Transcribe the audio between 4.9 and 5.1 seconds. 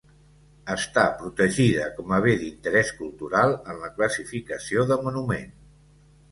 de